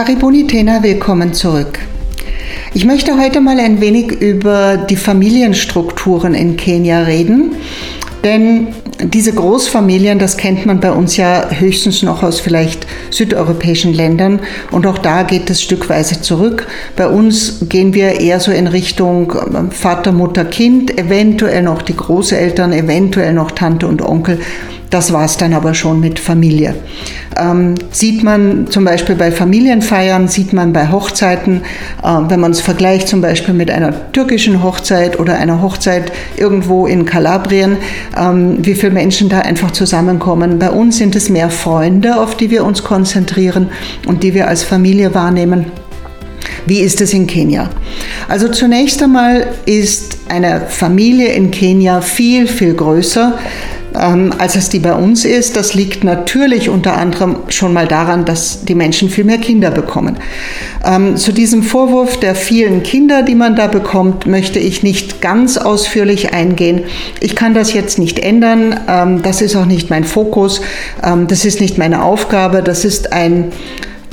[0.00, 1.78] Karibuni Tena, willkommen zurück.
[2.72, 7.56] Ich möchte heute mal ein wenig über die Familienstrukturen in Kenia reden,
[8.24, 8.68] denn
[9.02, 14.40] diese Großfamilien, das kennt man bei uns ja höchstens noch aus vielleicht südeuropäischen Ländern
[14.70, 16.66] und auch da geht es stückweise zurück.
[16.96, 21.96] Bei uns gehen wir eher so in Richtung ähm, Vater, Mutter, Kind, eventuell noch die
[21.96, 24.38] Großeltern, eventuell noch Tante und Onkel.
[24.90, 26.74] Das war es dann aber schon mit Familie.
[27.36, 31.62] Ähm, sieht man zum Beispiel bei Familienfeiern, sieht man bei Hochzeiten,
[32.02, 36.88] äh, wenn man es vergleicht zum Beispiel mit einer türkischen Hochzeit oder einer Hochzeit irgendwo
[36.88, 37.76] in Kalabrien,
[38.18, 40.58] ähm, wie viele Menschen da einfach zusammenkommen.
[40.58, 43.68] Bei uns sind es mehr Freunde, auf die wir uns konzentrieren
[44.08, 45.66] und die wir als Familie wahrnehmen.
[46.66, 47.70] Wie ist es in Kenia?
[48.28, 53.38] Also zunächst einmal ist eine Familie in Kenia viel, viel größer
[53.94, 55.56] ähm, als es die bei uns ist.
[55.56, 60.18] Das liegt natürlich unter anderem schon mal daran, dass die Menschen viel mehr Kinder bekommen.
[60.84, 65.56] Ähm, zu diesem Vorwurf der vielen Kinder, die man da bekommt, möchte ich nicht ganz
[65.56, 66.84] ausführlich eingehen.
[67.20, 68.78] Ich kann das jetzt nicht ändern.
[68.88, 70.60] Ähm, das ist auch nicht mein Fokus.
[71.02, 72.62] Ähm, das ist nicht meine Aufgabe.
[72.62, 73.52] Das ist ein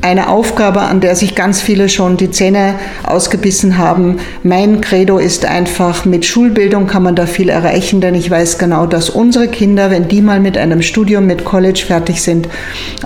[0.02, 4.20] eine Aufgabe, an der sich ganz viele schon die Zähne ausgebissen haben.
[4.44, 8.86] Mein Credo ist einfach, mit Schulbildung kann man da viel erreichen, denn ich weiß genau,
[8.86, 12.48] dass unsere Kinder, wenn die mal mit einem Studium, mit College fertig sind,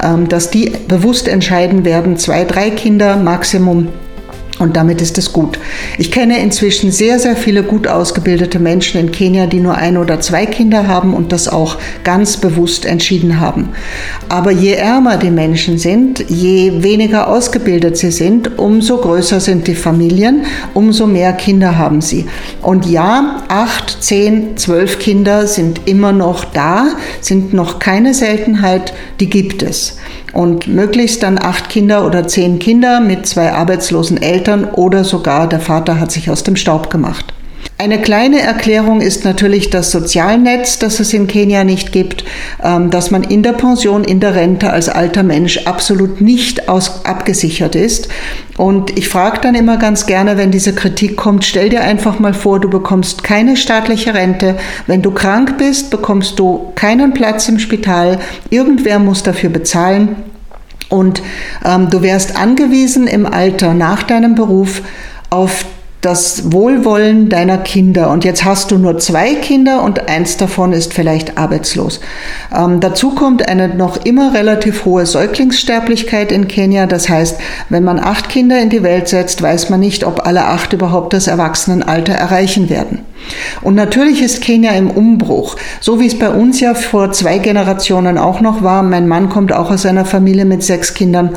[0.04, 3.88] ähm, dass die bewusst entscheiden werden, zwei, drei Kinder Maximum
[4.62, 5.60] und damit ist es gut.
[5.98, 10.20] Ich kenne inzwischen sehr, sehr viele gut ausgebildete Menschen in Kenia, die nur ein oder
[10.20, 13.70] zwei Kinder haben und das auch ganz bewusst entschieden haben.
[14.30, 19.76] Aber je ärmer die Menschen sind, je weniger ausgebildet sie sind, umso größer sind die
[19.76, 22.28] Familien, umso mehr Kinder haben sie.
[22.62, 26.90] Und ja, acht, zehn, zwölf Kinder sind immer noch da,
[27.20, 29.98] sind noch keine Seltenheit, die gibt es.
[30.34, 35.60] Und möglichst dann acht Kinder oder zehn Kinder mit zwei arbeitslosen Eltern oder sogar der
[35.60, 37.34] Vater hat sich aus dem Staub gemacht.
[37.82, 42.24] Eine kleine Erklärung ist natürlich das Sozialnetz, das es in Kenia nicht gibt,
[42.64, 47.06] ähm, dass man in der Pension, in der Rente als alter Mensch absolut nicht aus,
[47.06, 48.08] abgesichert ist.
[48.56, 52.36] Und ich frage dann immer ganz gerne, wenn diese Kritik kommt, stell dir einfach mal
[52.36, 54.58] vor, du bekommst keine staatliche Rente.
[54.86, 58.20] Wenn du krank bist, bekommst du keinen Platz im Spital.
[58.52, 60.31] Irgendwer muss dafür bezahlen.
[60.92, 61.24] Und
[61.66, 64.84] ähm, du wärst angewiesen im Alter nach deinem Beruf
[65.32, 65.66] auf
[66.02, 68.10] das Wohlwollen deiner Kinder.
[68.10, 72.02] Und jetzt hast du nur zwei Kinder und eins davon ist vielleicht arbeitslos.
[72.56, 76.88] Ähm, dazu kommt eine noch immer relativ hohe Säuglingssterblichkeit in Kenia.
[76.88, 80.46] Das heißt, wenn man acht Kinder in die Welt setzt, weiß man nicht, ob alle
[80.46, 83.00] acht überhaupt das Erwachsenenalter erreichen werden.
[83.62, 88.18] Und natürlich ist Kenia im Umbruch, so wie es bei uns ja vor zwei Generationen
[88.18, 88.84] auch noch war.
[88.84, 91.32] Mein Mann kommt auch aus einer Familie mit sechs Kindern.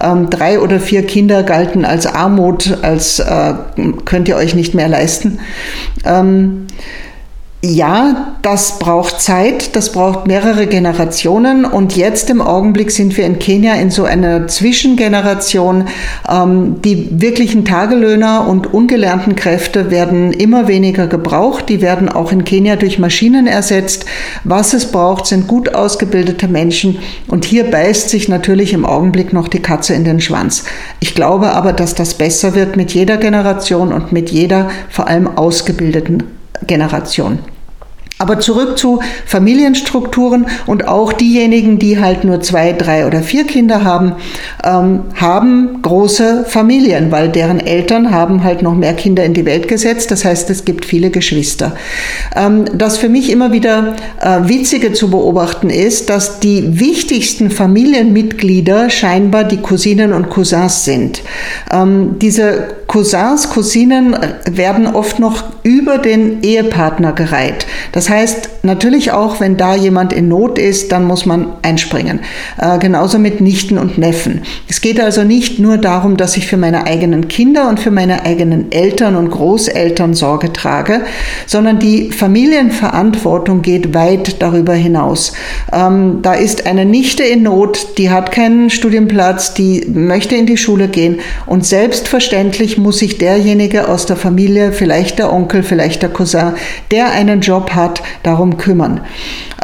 [0.00, 3.54] Ähm, drei oder vier Kinder galten als Armut, als äh,
[4.04, 5.38] könnt ihr euch nicht mehr leisten.
[6.04, 6.66] Ähm,
[7.62, 13.38] ja, das braucht Zeit, das braucht mehrere Generationen und jetzt im Augenblick sind wir in
[13.38, 15.88] Kenia in so einer Zwischengeneration.
[16.26, 21.68] Ähm, die wirklichen Tagelöhner und ungelernten Kräfte werden immer weniger gebraucht.
[21.68, 24.06] Die werden auch in Kenia durch Maschinen ersetzt.
[24.42, 26.98] Was es braucht, sind gut ausgebildete Menschen
[27.28, 30.64] und hier beißt sich natürlich im Augenblick noch die Katze in den Schwanz.
[31.00, 35.26] Ich glaube aber, dass das besser wird mit jeder Generation und mit jeder vor allem
[35.26, 37.38] ausgebildeten Generation.
[38.20, 43.82] Aber zurück zu Familienstrukturen und auch diejenigen, die halt nur zwei, drei oder vier Kinder
[43.82, 44.12] haben,
[44.62, 49.68] ähm, haben große Familien, weil deren Eltern haben halt noch mehr Kinder in die Welt
[49.68, 50.10] gesetzt.
[50.10, 51.74] Das heißt, es gibt viele Geschwister.
[52.36, 58.90] Ähm, das für mich immer wieder äh, witzige zu beobachten ist, dass die wichtigsten Familienmitglieder
[58.90, 61.22] scheinbar die Cousinen und Cousins sind.
[61.72, 64.14] Ähm, diese Cousins, Cousinen
[64.50, 67.66] werden oft noch über den Ehepartner gereiht.
[67.92, 72.20] Das heißt, natürlich auch, wenn da jemand in Not ist, dann muss man einspringen.
[72.58, 74.42] Äh, genauso mit Nichten und Neffen.
[74.68, 78.24] Es geht also nicht nur darum, dass ich für meine eigenen Kinder und für meine
[78.24, 81.02] eigenen Eltern und Großeltern Sorge trage,
[81.46, 85.32] sondern die Familienverantwortung geht weit darüber hinaus.
[85.72, 90.56] Ähm, da ist eine Nichte in Not, die hat keinen Studienplatz, die möchte in die
[90.56, 96.10] Schule gehen und selbstverständlich muss sich derjenige aus der Familie, vielleicht der Onkel, vielleicht der
[96.10, 96.54] Cousin,
[96.90, 99.00] der einen Job hat, darum kümmern.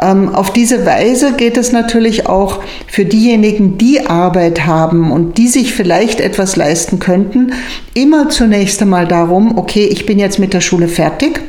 [0.01, 5.47] Ähm, auf diese Weise geht es natürlich auch für diejenigen, die Arbeit haben und die
[5.47, 7.53] sich vielleicht etwas leisten könnten,
[7.93, 11.41] immer zunächst einmal darum, okay, ich bin jetzt mit der Schule fertig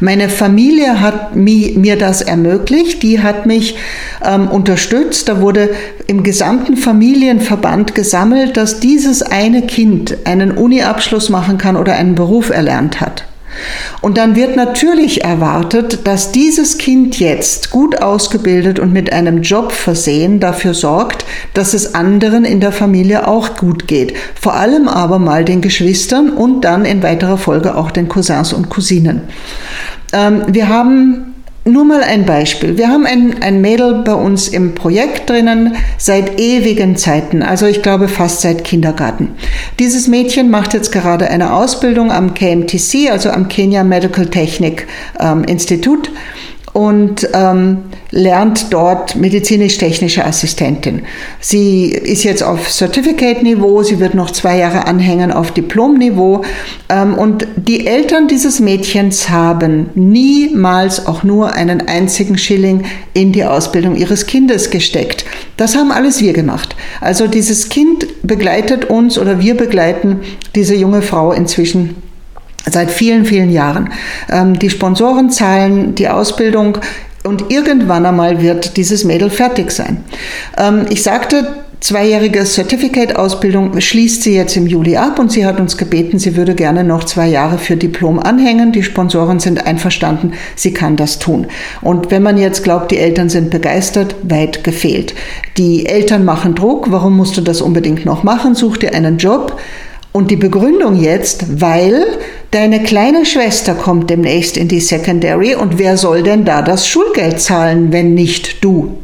[0.00, 3.76] Meine Familie hat mir das ermöglicht, die hat mich
[4.24, 5.28] ähm, unterstützt.
[5.28, 5.70] Da wurde
[6.06, 12.50] im gesamten Familienverband gesammelt, dass dieses eine Kind einen Uni-Abschluss machen kann oder einen Beruf
[12.50, 13.24] erlernt hat.
[14.00, 19.72] Und dann wird natürlich erwartet, dass dieses Kind jetzt gut ausgebildet und mit einem Job
[19.72, 24.14] versehen dafür sorgt, dass es anderen in der Familie auch gut geht.
[24.40, 28.68] Vor allem aber mal den Geschwistern und dann in weiterer Folge auch den Cousins und
[28.70, 29.22] Cousinen.
[30.12, 31.31] Ähm, wir haben
[31.64, 32.76] nur mal ein Beispiel.
[32.76, 37.82] Wir haben ein, ein Mädel bei uns im Projekt drinnen seit ewigen Zeiten, also ich
[37.82, 39.28] glaube fast seit Kindergarten.
[39.78, 44.88] Dieses Mädchen macht jetzt gerade eine Ausbildung am KMTC, also am Kenya Medical Technic
[45.20, 46.10] ähm, Institut
[46.72, 47.78] und ähm,
[48.10, 51.02] lernt dort medizinisch-technische Assistentin.
[51.40, 56.44] Sie ist jetzt auf Certificate-Niveau, sie wird noch zwei Jahre anhängen auf Diplom-Niveau.
[56.88, 63.44] Ähm, und die Eltern dieses Mädchens haben niemals auch nur einen einzigen Schilling in die
[63.44, 65.26] Ausbildung ihres Kindes gesteckt.
[65.58, 66.74] Das haben alles wir gemacht.
[67.02, 70.20] Also dieses Kind begleitet uns oder wir begleiten
[70.54, 72.01] diese junge Frau inzwischen
[72.70, 73.90] seit vielen, vielen Jahren.
[74.30, 76.78] Ähm, die Sponsoren zahlen die Ausbildung
[77.24, 80.04] und irgendwann einmal wird dieses Mädel fertig sein.
[80.58, 81.46] Ähm, ich sagte,
[81.82, 86.54] zweijährige Certificate-Ausbildung schließt sie jetzt im Juli ab und sie hat uns gebeten, sie würde
[86.54, 88.72] gerne noch zwei Jahre für Diplom anhängen.
[88.72, 91.46] Die Sponsoren sind einverstanden, sie kann das tun.
[91.80, 95.14] Und wenn man jetzt glaubt, die Eltern sind begeistert, weit gefehlt.
[95.58, 98.54] Die Eltern machen Druck, warum musst du das unbedingt noch machen?
[98.54, 99.60] Such dir einen Job.
[100.12, 102.04] Und die Begründung jetzt, weil
[102.50, 107.40] deine kleine Schwester kommt demnächst in die Secondary und wer soll denn da das Schulgeld
[107.40, 108.98] zahlen, wenn nicht du?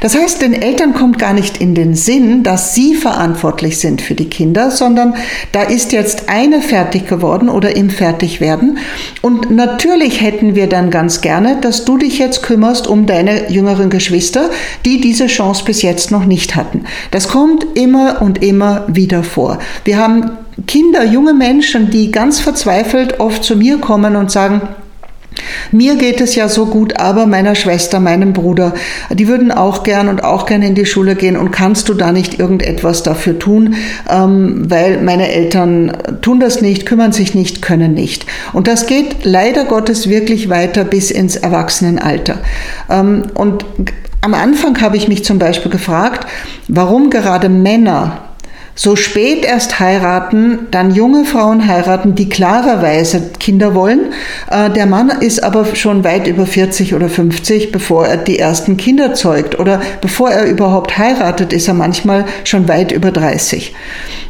[0.00, 4.14] Das heißt, den Eltern kommt gar nicht in den Sinn, dass sie verantwortlich sind für
[4.14, 5.14] die Kinder, sondern
[5.52, 8.78] da ist jetzt eine fertig geworden oder im Fertigwerden.
[9.22, 13.90] Und natürlich hätten wir dann ganz gerne, dass du dich jetzt kümmerst um deine jüngeren
[13.90, 14.50] Geschwister,
[14.84, 16.84] die diese Chance bis jetzt noch nicht hatten.
[17.10, 19.58] Das kommt immer und immer wieder vor.
[19.84, 20.30] Wir haben
[20.66, 24.62] Kinder, junge Menschen, die ganz verzweifelt oft zu mir kommen und sagen,
[25.72, 28.74] mir geht es ja so gut, aber meiner Schwester, meinem Bruder,
[29.10, 32.12] die würden auch gern und auch gern in die Schule gehen und kannst du da
[32.12, 33.74] nicht irgendetwas dafür tun,
[34.08, 38.26] ähm, weil meine Eltern tun das nicht, kümmern sich nicht, können nicht.
[38.52, 42.38] Und das geht leider Gottes wirklich weiter bis ins Erwachsenenalter.
[42.90, 43.64] Ähm, und
[44.20, 46.26] am Anfang habe ich mich zum Beispiel gefragt,
[46.68, 48.25] warum gerade Männer
[48.78, 54.12] so spät erst heiraten, dann junge Frauen heiraten, die klarerweise Kinder wollen.
[54.50, 58.76] Äh, der Mann ist aber schon weit über 40 oder 50, bevor er die ersten
[58.76, 59.58] Kinder zeugt.
[59.58, 63.74] Oder bevor er überhaupt heiratet, ist er manchmal schon weit über 30.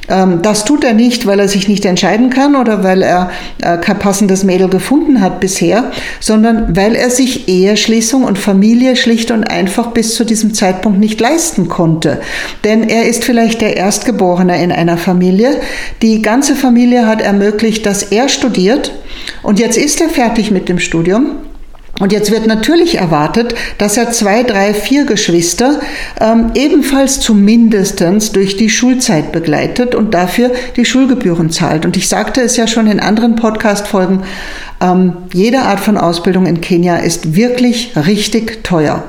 [0.09, 3.79] Ähm, das tut er nicht, weil er sich nicht entscheiden kann oder weil er äh,
[3.79, 5.91] kein passendes Mädel gefunden hat bisher,
[6.21, 11.21] sondern weil er sich Eheschließung und Familie schlicht und einfach bis zu diesem Zeitpunkt nicht
[11.21, 12.21] leisten konnte.
[12.63, 15.61] Denn er ist vielleicht der Erstgeborene in einer Familie.
[16.03, 18.93] Die ganze Familie hat ermöglicht, dass er studiert
[19.43, 21.37] und jetzt ist er fertig mit dem Studium
[21.99, 25.81] und jetzt wird natürlich erwartet, dass er zwei, drei, vier Geschwister
[26.21, 31.87] ähm, ebenfalls zumindestens durch die Schulzeit begleitet und dafür die Schulgebühren zahlt.
[31.87, 34.25] Und ich sagte es ja schon in anderen Podcast-Folgen,
[34.83, 39.05] ähm, jede Art von Ausbildung in Kenia ist wirklich richtig teuer.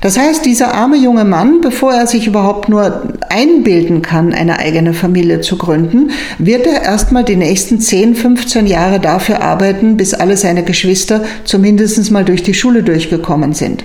[0.00, 4.94] Das heißt, dieser arme junge Mann, bevor er sich überhaupt nur einbilden kann, eine eigene
[4.94, 10.36] Familie zu gründen, wird er erstmal die nächsten 10, 15 Jahre dafür arbeiten, bis alle
[10.36, 13.84] seine Geschwister zumindest mal durch die Schule durchgekommen sind.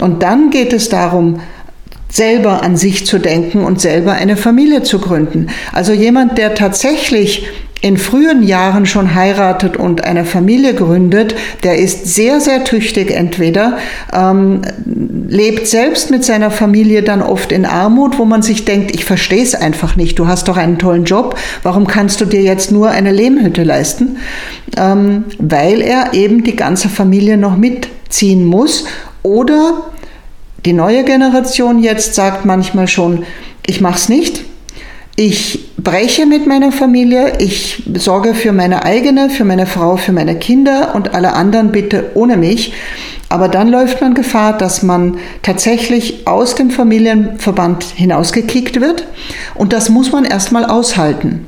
[0.00, 1.40] Und dann geht es darum,
[2.10, 5.48] selber an sich zu denken und selber eine Familie zu gründen.
[5.72, 7.46] Also jemand, der tatsächlich
[7.82, 13.78] in frühen Jahren schon heiratet und eine Familie gründet, der ist sehr, sehr tüchtig entweder,
[14.12, 14.60] ähm,
[15.28, 19.42] lebt selbst mit seiner Familie dann oft in Armut, wo man sich denkt, ich verstehe
[19.42, 22.90] es einfach nicht, du hast doch einen tollen Job, warum kannst du dir jetzt nur
[22.90, 24.18] eine Lehmhütte leisten?
[24.76, 28.84] Ähm, weil er eben die ganze Familie noch mitziehen muss
[29.22, 29.84] oder
[30.66, 33.24] die neue Generation jetzt sagt manchmal schon,
[33.64, 34.42] ich mache es nicht,
[35.16, 40.36] ich breche mit meiner Familie, ich sorge für meine eigene, für meine Frau, für meine
[40.36, 42.72] Kinder und alle anderen bitte ohne mich.
[43.28, 49.06] Aber dann läuft man Gefahr, dass man tatsächlich aus dem Familienverband hinausgekickt wird.
[49.54, 51.46] Und das muss man erstmal aushalten.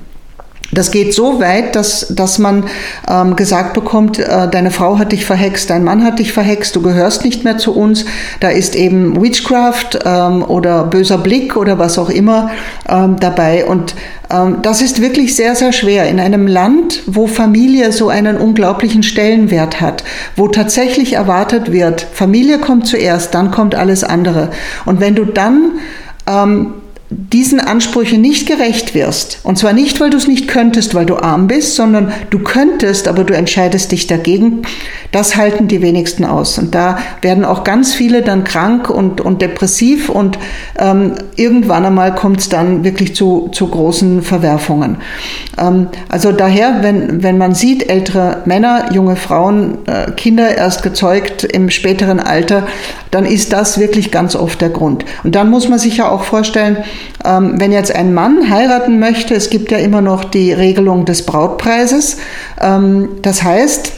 [0.75, 2.65] Das geht so weit, dass, dass man
[3.07, 6.81] ähm, gesagt bekommt, äh, deine Frau hat dich verhext, dein Mann hat dich verhext, du
[6.81, 8.07] gehörst nicht mehr zu uns.
[8.41, 12.51] Da ist eben Witchcraft ähm, oder böser Blick oder was auch immer
[12.89, 13.67] ähm, dabei.
[13.67, 13.95] Und
[14.31, 19.03] ähm, das ist wirklich sehr, sehr schwer in einem Land, wo Familie so einen unglaublichen
[19.03, 20.05] Stellenwert hat,
[20.37, 24.51] wo tatsächlich erwartet wird, Familie kommt zuerst, dann kommt alles andere.
[24.87, 25.73] Und wenn du dann
[26.27, 26.75] ähm,
[27.33, 31.17] diesen Ansprüchen nicht gerecht wirst, und zwar nicht, weil du es nicht könntest, weil du
[31.17, 34.63] arm bist, sondern du könntest, aber du entscheidest dich dagegen,
[35.13, 36.59] das halten die wenigsten aus.
[36.59, 40.39] Und da werden auch ganz viele dann krank und, und depressiv und
[40.79, 44.97] ähm, irgendwann einmal kommt es dann wirklich zu, zu großen Verwerfungen.
[45.59, 51.45] Ähm, also daher, wenn, wenn man sieht, ältere Männer, junge Frauen, äh, Kinder erst gezeugt
[51.45, 52.67] im späteren Alter,
[53.13, 55.05] dann ist das wirklich ganz oft der Grund.
[55.23, 56.79] Und dann muss man sich ja auch vorstellen,
[57.25, 61.25] ähm, wenn jetzt ein Mann heiraten möchte, es gibt ja immer noch die Regelung des
[61.27, 62.17] Brautpreises.
[62.61, 63.93] Ähm, das heißt,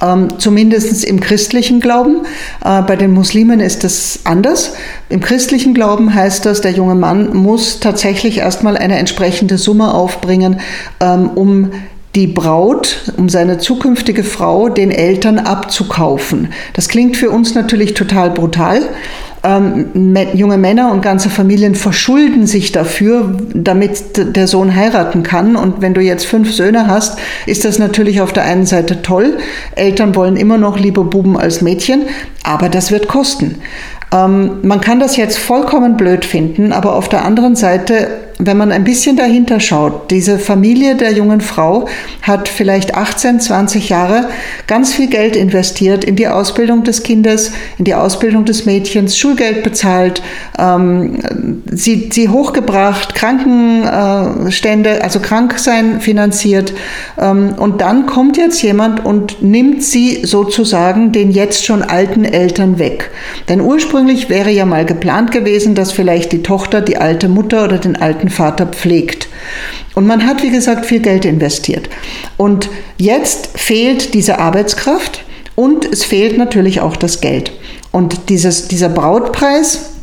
[0.00, 2.22] ähm, zumindest im christlichen Glauben.
[2.64, 4.72] Äh, bei den Muslimen ist das anders.
[5.10, 10.60] Im christlichen Glauben heißt das, der junge Mann muss tatsächlich erstmal eine entsprechende Summe aufbringen,
[11.00, 11.70] ähm, um
[12.16, 16.48] die Braut, um seine zukünftige Frau den Eltern abzukaufen.
[16.72, 18.82] Das klingt für uns natürlich total brutal,
[19.44, 25.56] ähm, junge Männer und ganze Familien verschulden sich dafür, damit der Sohn heiraten kann.
[25.56, 29.36] Und wenn du jetzt fünf Söhne hast, ist das natürlich auf der einen Seite toll.
[29.76, 32.02] Eltern wollen immer noch lieber Buben als Mädchen,
[32.42, 33.56] aber das wird kosten.
[34.12, 38.72] Ähm, man kann das jetzt vollkommen blöd finden, aber auf der anderen Seite, wenn man
[38.72, 41.88] ein bisschen dahinter schaut, diese Familie der jungen Frau
[42.22, 44.28] hat vielleicht 18, 20 Jahre
[44.66, 49.62] ganz viel Geld investiert in die Ausbildung des Kindes, in die Ausbildung des Mädchens, Schulgeld
[49.62, 50.22] bezahlt,
[50.58, 56.74] ähm, sie, sie hochgebracht, Krankenstände, also Kranksein finanziert.
[57.18, 62.78] Ähm, und dann kommt jetzt jemand und nimmt sie sozusagen den jetzt schon alten Eltern
[62.78, 63.10] weg.
[63.48, 67.64] Denn ursprünglich Ursprünglich wäre ja mal geplant gewesen, dass vielleicht die Tochter die alte Mutter
[67.64, 69.28] oder den alten Vater pflegt.
[69.94, 71.88] Und man hat, wie gesagt, viel Geld investiert.
[72.36, 72.68] Und
[72.98, 77.52] jetzt fehlt diese Arbeitskraft und es fehlt natürlich auch das Geld.
[77.92, 79.95] Und dieses, dieser Brautpreis,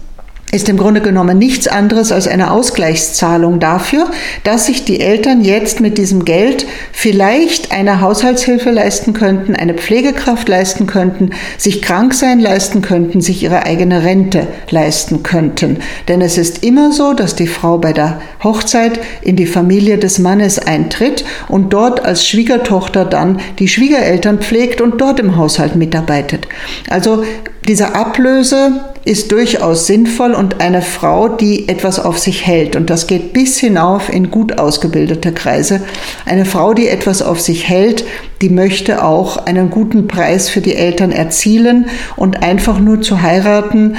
[0.54, 4.12] ist im Grunde genommen nichts anderes als eine Ausgleichszahlung dafür,
[4.44, 10.48] dass sich die Eltern jetzt mit diesem Geld vielleicht eine Haushaltshilfe leisten könnten, eine Pflegekraft
[10.48, 15.80] leisten könnten, sich krank sein leisten könnten, sich ihre eigene Rente leisten könnten.
[16.08, 20.20] Denn es ist immer so, dass die Frau bei der Hochzeit in die Familie des
[20.20, 26.48] Mannes eintritt und dort als Schwiegertochter dann die Schwiegereltern pflegt und dort im Haushalt mitarbeitet.
[26.90, 27.24] Also
[27.68, 33.08] diese Ablöse ist durchaus sinnvoll und eine Frau, die etwas auf sich hält, und das
[33.08, 35.82] geht bis hinauf in gut ausgebildete Kreise,
[36.26, 38.06] eine Frau, die etwas auf sich hält,
[38.42, 43.96] die möchte auch einen guten Preis für die Eltern erzielen und einfach nur zu heiraten,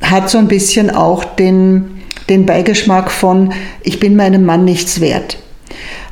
[0.00, 5.38] hat so ein bisschen auch den, den Beigeschmack von, ich bin meinem Mann nichts wert.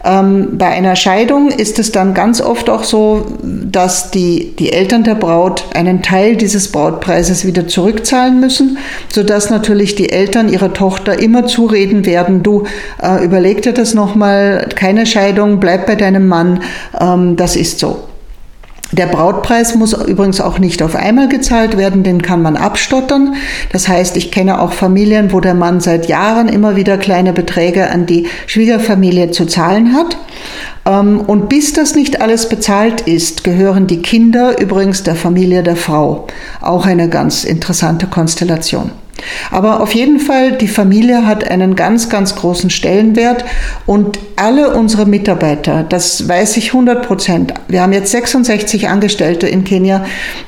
[0.04, 5.02] Ähm, bei einer Scheidung ist es dann ganz oft auch so, dass die, die Eltern
[5.02, 11.18] der Braut einen Teil dieses Brautpreises wieder zurückzahlen müssen, sodass natürlich die Eltern ihrer Tochter
[11.18, 12.64] immer zureden werden, du
[13.02, 16.62] äh, überleg dir das nochmal, keine Scheidung, bleib bei deinem Mann,
[17.00, 18.04] ähm, das ist so.
[18.92, 23.34] Der Brautpreis muss übrigens auch nicht auf einmal gezahlt werden, den kann man abstottern.
[23.72, 27.90] Das heißt, ich kenne auch Familien, wo der Mann seit Jahren immer wieder kleine Beträge
[27.90, 30.16] an die Schwiegerfamilie zu zahlen hat.
[30.86, 35.76] Ähm, und bis das nicht alles bezahlt ist, gehören die Kinder übrigens der Familie der
[35.76, 36.26] Frau.
[36.60, 38.92] Auch eine ganz interessante Konstellation.
[39.50, 43.44] Aber auf jeden Fall, die Familie hat einen ganz, ganz großen Stellenwert
[43.86, 47.54] und alle unsere Mitarbeiter, das weiß ich 100 Prozent.
[47.68, 50.04] Wir haben jetzt 66 Angestellte in Kenia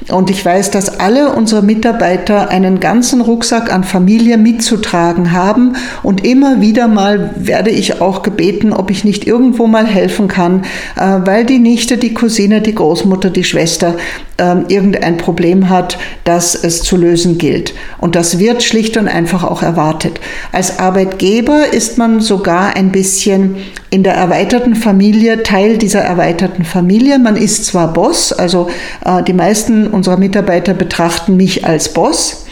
[0.09, 6.25] und ich weiß, dass alle unsere Mitarbeiter einen ganzen Rucksack an Familie mitzutragen haben und
[6.25, 10.63] immer wieder mal werde ich auch gebeten, ob ich nicht irgendwo mal helfen kann,
[10.97, 13.97] äh, weil die Nichte, die Cousine, die Großmutter, die Schwester
[14.39, 17.75] ähm, irgendein Problem hat, das es zu lösen gilt.
[17.99, 20.21] Und das wird schlicht und einfach auch erwartet.
[20.53, 23.57] Als Arbeitgeber ist man sogar ein bisschen
[23.91, 27.19] in der erweiterten Familie Teil dieser erweiterten Familie.
[27.19, 28.69] Man ist zwar Boss, also
[29.05, 32.47] äh, die meisten unserer Mitarbeiter betrachten mich als Boss,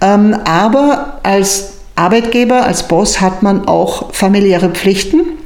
[0.00, 5.37] ähm, aber als Arbeitgeber, als Boss hat man auch familiäre Pflichten.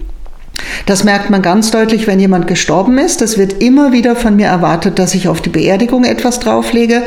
[0.86, 3.20] Das merkt man ganz deutlich, wenn jemand gestorben ist.
[3.20, 7.02] Das wird immer wieder von mir erwartet, dass ich auf die Beerdigung etwas drauflege,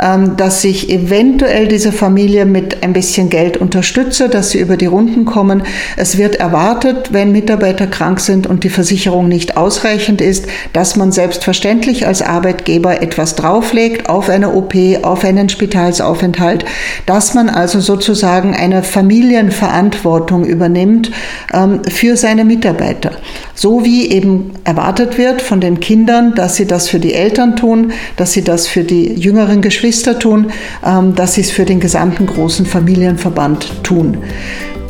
[0.00, 4.86] ähm, dass ich eventuell diese Familie mit ein bisschen Geld unterstütze, dass sie über die
[4.86, 5.62] Runden kommen.
[5.96, 11.12] Es wird erwartet, wenn Mitarbeiter krank sind und die Versicherung nicht ausreichend ist, dass man
[11.12, 16.64] selbstverständlich als Arbeitgeber etwas drauflegt auf eine OP, auf einen Spitalsaufenthalt,
[17.06, 21.10] dass man also sozusagen eine Familienverantwortung übernimmt
[21.52, 23.17] ähm, für seine Mitarbeiter.
[23.54, 27.92] So wie eben erwartet wird von den Kindern, dass sie das für die Eltern tun,
[28.16, 30.52] dass sie das für die jüngeren Geschwister tun,
[30.84, 34.18] ähm, dass sie es für den gesamten großen Familienverband tun.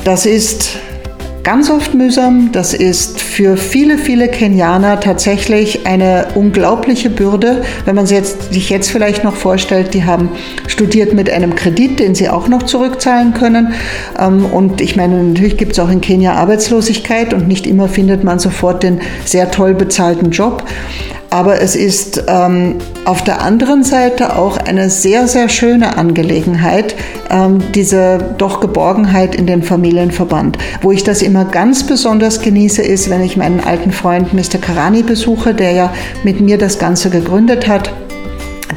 [0.04, 0.78] Das ist
[1.48, 2.52] ganz oft mühsam.
[2.52, 7.62] Das ist für viele, viele Kenianer tatsächlich eine unglaubliche Bürde.
[7.86, 10.28] Wenn man jetzt, sich jetzt vielleicht noch vorstellt, die haben
[10.66, 13.72] studiert mit einem Kredit, den sie auch noch zurückzahlen können.
[14.18, 18.24] Ähm, und ich meine, natürlich gibt es auch in Kenia Arbeitslosigkeit und nicht immer findet
[18.24, 20.64] man sofort den sehr toll bezahlten Job.
[21.30, 26.94] Aber es ist ähm, auf der anderen Seite auch eine sehr, sehr schöne Angelegenheit,
[27.30, 30.56] ähm, diese doch Geborgenheit in den Familienverband.
[30.80, 34.58] Wo ich das immer ganz besonders genieße, ist, wenn ich meinen alten Freund Mr.
[34.58, 35.92] Karani besuche, der ja
[36.24, 37.92] mit mir das Ganze gegründet hat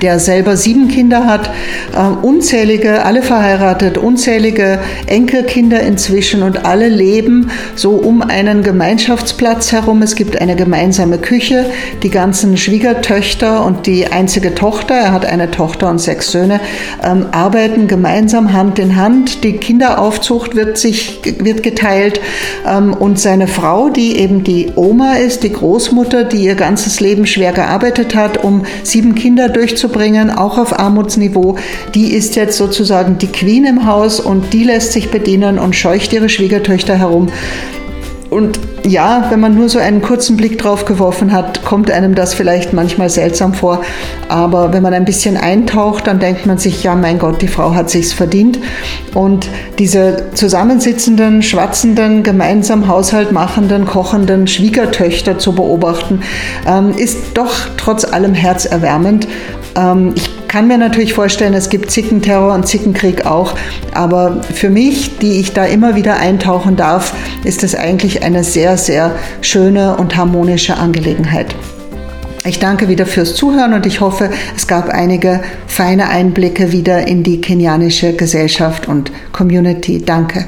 [0.02, 1.52] der selber sieben Kinder hat,
[1.96, 10.02] äh, unzählige, alle verheiratet, unzählige Enkelkinder inzwischen und alle leben so um einen Gemeinschaftsplatz herum.
[10.02, 11.68] Es gibt eine gemeinsame Küche,
[12.02, 16.60] die ganzen Schwiegertöchter und die einzige Tochter, er hat eine Tochter und sechs Söhne,
[17.04, 19.44] ähm, arbeiten gemeinsam Hand in Hand.
[19.44, 22.20] Die Kinderaufzucht wird sich wird geteilt
[22.68, 27.28] ähm, und seine Frau, die eben die Oma ist, die Großmutter, die ihr ganzes Leben
[27.28, 31.58] schwer gearbeitet hat, um sieben Kinder durchzubringen, bringen, auch auf Armutsniveau,
[31.94, 36.14] die ist jetzt sozusagen die Queen im Haus und die lässt sich bedienen und scheucht
[36.14, 37.28] ihre Schwiegertöchter herum.
[38.32, 42.34] Und ja, wenn man nur so einen kurzen Blick drauf geworfen hat, kommt einem das
[42.34, 43.82] vielleicht manchmal seltsam vor.
[44.30, 47.76] Aber wenn man ein bisschen eintaucht, dann denkt man sich, ja, mein Gott, die Frau
[47.76, 48.58] hat sich's verdient.
[49.14, 56.22] Und diese zusammensitzenden, schwatzenden, gemeinsam Haushalt machenden, kochenden Schwiegertöchter zu beobachten,
[56.66, 59.28] ähm, ist doch trotz allem herzerwärmend.
[59.76, 63.56] Ähm, ich kann mir natürlich vorstellen, es gibt Zickenterror und Zickenkrieg auch,
[63.94, 67.14] aber für mich, die ich da immer wieder eintauchen darf,
[67.46, 71.56] ist es eigentlich eine sehr, sehr schöne und harmonische Angelegenheit.
[72.44, 77.24] Ich danke wieder fürs Zuhören und ich hoffe, es gab einige feine Einblicke wieder in
[77.24, 80.04] die kenianische Gesellschaft und Community.
[80.04, 80.48] Danke.